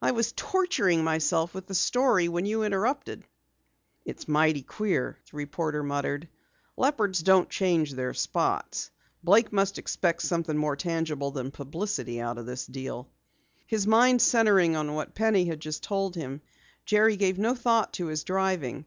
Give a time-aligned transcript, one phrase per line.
[0.00, 3.24] I was torturing myself with the story when you interrupted."
[4.04, 6.28] "It's mighty queer," the reporter muttered.
[6.76, 8.92] "Leopards don't change their spots.
[9.24, 13.08] Blake must expect something more tangible than publicity out of the deal."
[13.66, 16.40] His mind centering on what Penny had just told him,
[16.86, 18.86] Jerry gave no thought to his driving.